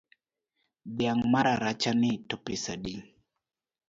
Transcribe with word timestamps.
Dhiang’ 0.97 1.21
mararachani 1.31 2.11
to 2.27 2.35
pesadi? 2.45 2.95